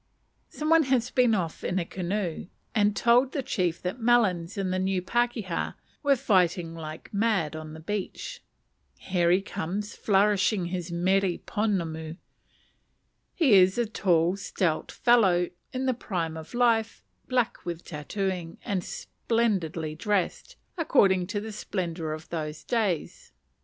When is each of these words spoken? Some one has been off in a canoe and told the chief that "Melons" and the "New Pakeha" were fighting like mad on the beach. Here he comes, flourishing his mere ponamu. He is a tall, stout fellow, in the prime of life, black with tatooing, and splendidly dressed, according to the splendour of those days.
Some 0.49 0.71
one 0.71 0.81
has 0.85 1.11
been 1.11 1.35
off 1.35 1.63
in 1.63 1.77
a 1.77 1.85
canoe 1.85 2.47
and 2.73 2.95
told 2.95 3.33
the 3.33 3.43
chief 3.43 3.79
that 3.83 3.99
"Melons" 4.01 4.57
and 4.57 4.73
the 4.73 4.79
"New 4.79 4.99
Pakeha" 4.99 5.75
were 6.01 6.15
fighting 6.15 6.73
like 6.73 7.13
mad 7.13 7.55
on 7.55 7.73
the 7.75 7.79
beach. 7.79 8.41
Here 8.97 9.29
he 9.29 9.43
comes, 9.43 9.95
flourishing 9.95 10.65
his 10.65 10.91
mere 10.91 11.21
ponamu. 11.37 12.17
He 13.35 13.53
is 13.53 13.77
a 13.77 13.85
tall, 13.85 14.35
stout 14.37 14.91
fellow, 14.91 15.51
in 15.71 15.85
the 15.85 15.93
prime 15.93 16.35
of 16.35 16.55
life, 16.55 17.03
black 17.27 17.63
with 17.63 17.85
tatooing, 17.85 18.57
and 18.65 18.83
splendidly 18.83 19.93
dressed, 19.93 20.55
according 20.79 21.27
to 21.27 21.39
the 21.39 21.51
splendour 21.51 22.11
of 22.13 22.27
those 22.29 22.63
days. 22.63 23.33